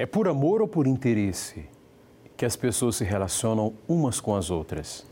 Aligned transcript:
É 0.00 0.06
por 0.06 0.28
amor 0.28 0.62
ou 0.62 0.68
por 0.68 0.86
interesse 0.86 1.64
que 2.36 2.44
as 2.44 2.54
pessoas 2.54 2.94
se 2.94 3.04
relacionam 3.04 3.74
umas 3.88 4.20
com 4.20 4.36
as 4.36 4.48
outras? 4.48 5.04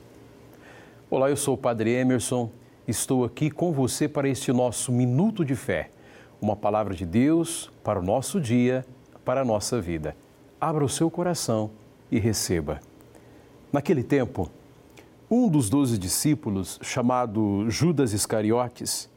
Olá, 1.11 1.29
eu 1.29 1.37
sou 1.37 1.55
o 1.55 1.59
Padre 1.59 1.91
Emerson, 1.91 2.53
estou 2.87 3.25
aqui 3.25 3.51
com 3.51 3.73
você 3.73 4.09
para 4.09 4.29
este 4.29 4.53
nosso 4.53 4.93
minuto 4.93 5.45
de 5.45 5.57
fé, 5.57 5.91
uma 6.41 6.55
palavra 6.55 6.95
de 6.95 7.05
Deus 7.05 7.69
para 7.83 7.99
o 7.99 8.03
nosso 8.03 8.41
dia, 8.41 8.87
para 9.25 9.41
a 9.41 9.45
nossa 9.45 9.81
vida. 9.81 10.17
Abra 10.61 10.85
o 10.85 10.89
seu 10.89 11.11
coração 11.11 11.73
e 12.09 12.21
receba. 12.21 12.81
Naquele 13.73 14.05
tempo, 14.05 14.49
um 15.29 15.49
dos 15.49 15.69
doze 15.69 15.99
discípulos, 15.99 16.79
chamado 16.81 17.69
Judas 17.69 18.13
Iscariotes, 18.13 19.11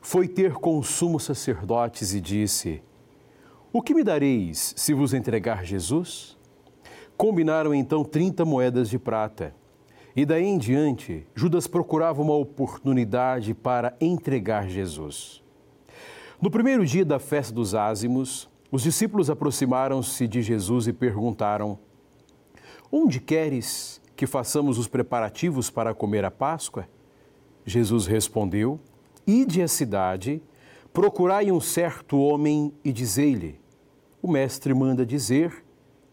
foi 0.00 0.28
ter 0.28 0.52
com 0.52 0.78
os 0.78 0.86
sumos 0.86 1.24
sacerdotes 1.24 2.14
e 2.14 2.20
disse: 2.20 2.80
o 3.78 3.80
que 3.80 3.94
me 3.94 4.02
dareis 4.02 4.74
se 4.76 4.92
vos 4.92 5.14
entregar 5.14 5.64
Jesus? 5.64 6.36
Combinaram 7.16 7.72
então 7.72 8.02
trinta 8.02 8.44
moedas 8.44 8.90
de 8.90 8.98
prata. 8.98 9.54
E 10.16 10.26
daí 10.26 10.46
em 10.46 10.58
diante, 10.58 11.24
Judas 11.32 11.68
procurava 11.68 12.20
uma 12.20 12.34
oportunidade 12.34 13.54
para 13.54 13.96
entregar 14.00 14.68
Jesus. 14.68 15.44
No 16.42 16.50
primeiro 16.50 16.84
dia 16.84 17.04
da 17.04 17.20
festa 17.20 17.54
dos 17.54 17.72
ázimos, 17.72 18.48
os 18.68 18.82
discípulos 18.82 19.30
aproximaram-se 19.30 20.26
de 20.26 20.42
Jesus 20.42 20.88
e 20.88 20.92
perguntaram: 20.92 21.78
Onde 22.90 23.20
queres 23.20 24.02
que 24.16 24.26
façamos 24.26 24.76
os 24.76 24.88
preparativos 24.88 25.70
para 25.70 25.94
comer 25.94 26.24
a 26.24 26.32
Páscoa? 26.32 26.88
Jesus 27.64 28.08
respondeu: 28.08 28.80
Ide 29.24 29.62
à 29.62 29.68
cidade 29.68 30.42
Procurai 30.92 31.52
um 31.52 31.60
certo 31.60 32.18
homem 32.18 32.72
e 32.84 32.92
dizei-lhe: 32.92 33.60
O 34.20 34.28
mestre 34.30 34.74
manda 34.74 35.06
dizer: 35.06 35.64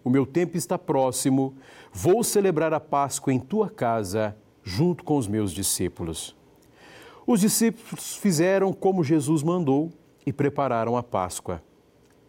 O 0.04 0.10
meu 0.10 0.26
tempo 0.26 0.58
está 0.58 0.78
próximo, 0.78 1.56
vou 1.92 2.24
celebrar 2.24 2.74
a 2.74 2.80
Páscoa 2.80 3.34
em 3.34 3.40
tua 3.40 3.70
casa, 3.70 4.36
junto 4.64 5.04
com 5.04 5.18
os 5.18 5.28
meus 5.28 5.52
discípulos. 5.52 6.36
Os 7.26 7.40
discípulos 7.40 8.16
fizeram 8.18 8.72
como 8.72 9.04
Jesus 9.04 9.42
mandou 9.42 9.92
e 10.26 10.32
prepararam 10.32 10.96
a 10.96 11.02
Páscoa. 11.02 11.62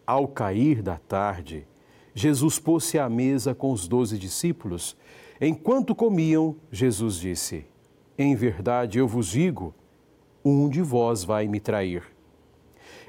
Ao 0.05 0.27
cair 0.27 0.81
da 0.81 0.97
tarde, 0.97 1.67
Jesus 2.15 2.57
pôs-se 2.57 2.97
à 2.97 3.07
mesa 3.07 3.53
com 3.53 3.71
os 3.71 3.87
doze 3.87 4.17
discípulos. 4.17 4.97
Enquanto 5.39 5.93
comiam, 5.93 6.55
Jesus 6.71 7.17
disse: 7.17 7.65
Em 8.17 8.35
verdade 8.35 8.97
eu 8.97 9.07
vos 9.07 9.27
digo, 9.27 9.75
um 10.43 10.67
de 10.67 10.81
vós 10.81 11.23
vai 11.23 11.47
me 11.47 11.59
trair. 11.59 12.03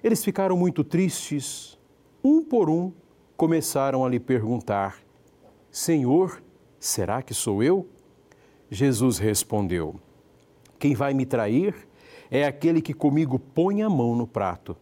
Eles 0.04 0.22
ficaram 0.22 0.56
muito 0.56 0.84
tristes. 0.84 1.77
Um 2.22 2.42
por 2.42 2.68
um 2.68 2.92
começaram 3.36 4.04
a 4.04 4.08
lhe 4.08 4.18
perguntar: 4.18 4.98
Senhor, 5.70 6.42
será 6.78 7.22
que 7.22 7.32
sou 7.32 7.62
eu? 7.62 7.86
Jesus 8.68 9.18
respondeu: 9.18 9.94
Quem 10.78 10.94
vai 10.94 11.14
me 11.14 11.24
trair 11.24 11.74
é 12.30 12.44
aquele 12.44 12.82
que 12.82 12.92
comigo 12.92 13.38
põe 13.38 13.82
a 13.82 13.88
mão 13.88 14.16
no 14.16 14.26
prato. 14.26 14.76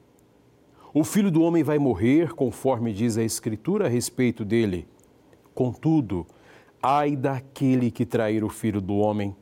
O 0.95 1.05
filho 1.05 1.31
do 1.31 1.43
homem 1.43 1.62
vai 1.62 1.78
morrer, 1.78 2.33
conforme 2.33 2.93
diz 2.93 3.19
a 3.19 3.23
Escritura 3.23 3.84
a 3.84 3.89
respeito 3.89 4.43
dele. 4.43 4.89
Contudo, 5.55 6.27
ai 6.83 7.15
daquele 7.15 7.91
que 7.91 8.06
trair 8.06 8.43
o 8.43 8.48
filho 8.48 8.81
do 8.81 8.97
homem. 8.97 9.37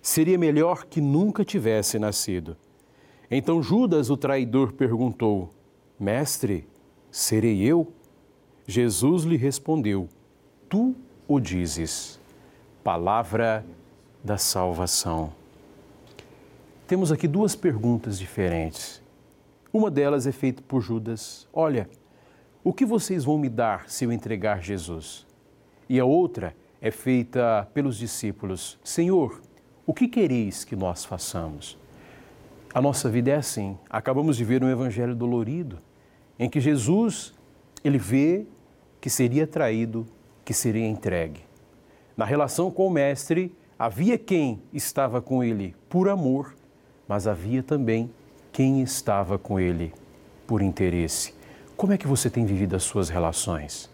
Seria 0.00 0.38
melhor 0.38 0.86
que 0.86 1.00
nunca 1.00 1.44
tivesse 1.44 1.98
nascido. 1.98 2.56
Então 3.30 3.62
Judas, 3.62 4.08
o 4.08 4.16
traidor, 4.16 4.72
perguntou: 4.72 5.50
Mestre, 6.00 6.66
serei 7.10 7.62
eu? 7.62 7.92
Jesus 8.66 9.24
lhe 9.24 9.36
respondeu: 9.36 10.08
Tu 10.68 10.94
o 11.28 11.40
dizes. 11.40 12.18
Palavra 12.82 13.64
da 14.22 14.36
salvação. 14.36 15.32
Temos 16.86 17.10
aqui 17.10 17.26
duas 17.26 17.56
perguntas 17.56 18.18
diferentes. 18.18 19.02
Uma 19.72 19.90
delas 19.90 20.26
é 20.26 20.32
feita 20.32 20.62
por 20.66 20.80
Judas: 20.80 21.48
Olha, 21.52 21.88
o 22.62 22.72
que 22.72 22.84
vocês 22.84 23.24
vão 23.24 23.38
me 23.38 23.48
dar 23.48 23.88
se 23.88 24.04
eu 24.04 24.12
entregar 24.12 24.62
Jesus? 24.62 25.26
E 25.88 26.00
a 26.00 26.04
outra 26.04 26.56
é 26.80 26.90
feita 26.90 27.68
pelos 27.72 27.96
discípulos: 27.96 28.78
Senhor, 28.82 29.40
o 29.84 29.94
que 29.94 30.08
quereis 30.08 30.64
que 30.64 30.74
nós 30.74 31.04
façamos? 31.04 31.78
A 32.74 32.80
nossa 32.80 33.08
vida 33.08 33.30
é 33.30 33.36
assim. 33.36 33.78
Acabamos 33.88 34.36
de 34.36 34.44
ver 34.44 34.62
um 34.62 34.68
evangelho 34.68 35.14
dolorido 35.14 35.78
em 36.38 36.48
que 36.48 36.60
Jesus, 36.60 37.34
ele 37.82 37.98
vê 37.98 38.46
que 39.00 39.08
seria 39.08 39.46
traído, 39.46 40.06
que 40.44 40.52
seria 40.52 40.86
entregue. 40.86 41.40
Na 42.16 42.24
relação 42.24 42.70
com 42.70 42.86
o 42.86 42.90
mestre, 42.90 43.54
havia 43.78 44.18
quem 44.18 44.62
estava 44.72 45.20
com 45.20 45.42
ele 45.42 45.74
por 45.88 46.08
amor, 46.08 46.54
mas 47.06 47.26
havia 47.26 47.62
também 47.62 48.10
quem 48.52 48.82
estava 48.82 49.38
com 49.38 49.60
ele 49.60 49.92
por 50.46 50.62
interesse. 50.62 51.34
Como 51.76 51.92
é 51.92 51.98
que 51.98 52.06
você 52.06 52.30
tem 52.30 52.46
vivido 52.46 52.74
as 52.74 52.82
suas 52.82 53.08
relações? 53.08 53.90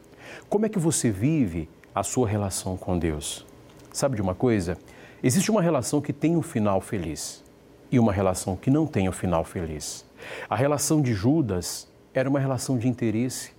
Como 0.49 0.67
é 0.67 0.69
que 0.69 0.79
você 0.79 1.11
vive 1.11 1.69
a 1.95 2.03
sua 2.03 2.29
relação 2.29 2.77
com 2.77 2.99
Deus? 2.99 3.45
Sabe 3.93 4.17
de 4.17 4.23
uma 4.23 4.35
coisa? 4.35 4.79
Existe 5.23 5.51
uma 5.51 5.61
relação 5.61 6.01
que 6.01 6.13
tem 6.13 6.37
um 6.37 6.43
final 6.43 6.81
feliz 6.81 7.43
e 7.91 7.99
uma 7.99 8.13
relação 8.13 8.57
que 8.57 8.71
não 8.71 8.87
tem 8.87 9.09
um 9.09 9.13
final 9.13 9.45
feliz. 9.45 10.05
A 10.49 10.57
relação 10.57 11.03
de 11.03 11.13
Judas 11.13 11.89
era 12.15 12.29
uma 12.29 12.41
relação 12.41 12.79
de 12.79 12.89
interesse. 12.89 13.53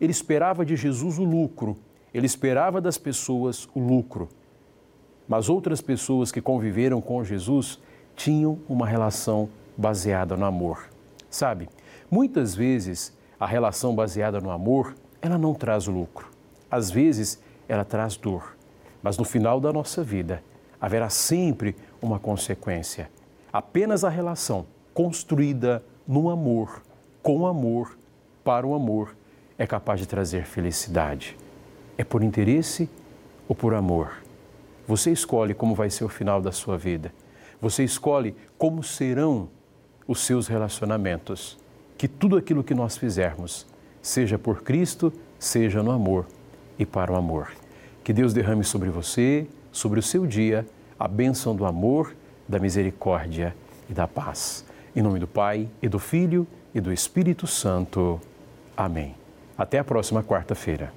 Ele 0.00 0.12
esperava 0.12 0.64
de 0.64 0.76
Jesus 0.76 1.18
o 1.18 1.24
lucro, 1.24 1.76
ele 2.12 2.26
esperava 2.26 2.80
das 2.80 2.96
pessoas 2.96 3.68
o 3.74 3.80
lucro. 3.80 4.28
Mas 5.28 5.48
outras 5.48 5.80
pessoas 5.80 6.32
que 6.32 6.40
conviveram 6.40 7.00
com 7.00 7.22
Jesus 7.22 7.78
tinham 8.16 8.58
uma 8.68 8.86
relação 8.86 9.48
baseada 9.76 10.36
no 10.36 10.44
amor. 10.44 10.88
Sabe, 11.28 11.68
muitas 12.10 12.54
vezes 12.54 13.12
a 13.38 13.46
relação 13.46 13.94
baseada 13.94 14.40
no 14.40 14.50
amor, 14.50 14.94
ela 15.20 15.36
não 15.36 15.52
traz 15.52 15.86
lucro. 15.86 16.28
Às 16.70 16.90
vezes 16.90 17.40
ela 17.68 17.84
traz 17.84 18.16
dor. 18.16 18.56
Mas 19.02 19.18
no 19.18 19.24
final 19.24 19.60
da 19.60 19.72
nossa 19.72 20.02
vida 20.02 20.42
haverá 20.80 21.10
sempre 21.10 21.76
uma 22.00 22.18
consequência. 22.18 23.10
Apenas 23.52 24.04
a 24.04 24.08
relação 24.08 24.66
construída 24.94 25.84
no 26.06 26.30
amor, 26.30 26.82
com 27.22 27.46
amor, 27.46 27.97
para 28.48 28.66
o 28.66 28.74
amor, 28.74 29.14
é 29.58 29.66
capaz 29.66 30.00
de 30.00 30.06
trazer 30.06 30.46
felicidade. 30.46 31.36
É 31.98 32.02
por 32.02 32.22
interesse 32.22 32.88
ou 33.46 33.54
por 33.54 33.74
amor? 33.74 34.22
Você 34.86 35.12
escolhe 35.12 35.52
como 35.52 35.74
vai 35.74 35.90
ser 35.90 36.04
o 36.04 36.08
final 36.08 36.40
da 36.40 36.50
sua 36.50 36.78
vida. 36.78 37.12
Você 37.60 37.84
escolhe 37.84 38.34
como 38.56 38.82
serão 38.82 39.50
os 40.06 40.20
seus 40.20 40.48
relacionamentos. 40.48 41.58
Que 41.98 42.08
tudo 42.08 42.38
aquilo 42.38 42.64
que 42.64 42.72
nós 42.72 42.96
fizermos, 42.96 43.66
seja 44.00 44.38
por 44.38 44.62
Cristo, 44.62 45.12
seja 45.38 45.82
no 45.82 45.90
amor 45.90 46.24
e 46.78 46.86
para 46.86 47.12
o 47.12 47.16
amor. 47.16 47.52
Que 48.02 48.14
Deus 48.14 48.32
derrame 48.32 48.64
sobre 48.64 48.88
você, 48.88 49.46
sobre 49.70 50.00
o 50.00 50.02
seu 50.02 50.26
dia, 50.26 50.66
a 50.98 51.06
bênção 51.06 51.54
do 51.54 51.66
amor 51.66 52.16
da 52.48 52.58
misericórdia 52.58 53.54
e 53.90 53.92
da 53.92 54.08
paz. 54.08 54.64
Em 54.96 55.02
nome 55.02 55.18
do 55.18 55.28
Pai, 55.28 55.68
e 55.82 55.88
do 55.88 55.98
Filho, 55.98 56.46
e 56.74 56.80
do 56.80 56.90
Espírito 56.90 57.46
Santo. 57.46 58.18
Amém. 58.78 59.16
Até 59.56 59.80
a 59.80 59.82
próxima 59.82 60.22
quarta-feira. 60.22 60.92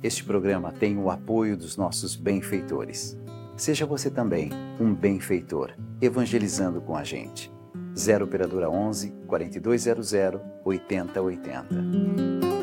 Este 0.00 0.22
programa 0.22 0.70
tem 0.70 0.96
o 0.96 1.10
apoio 1.10 1.56
dos 1.56 1.76
nossos 1.76 2.14
benfeitores. 2.14 3.18
Seja 3.56 3.84
você 3.84 4.08
também 4.08 4.50
um 4.78 4.94
benfeitor, 4.94 5.74
evangelizando 6.00 6.80
com 6.80 6.96
a 6.96 7.02
gente. 7.02 7.53
0 7.94 8.24
Operadora 8.24 8.68
11 8.68 9.12
4200 9.26 10.60
8080. 10.64 12.53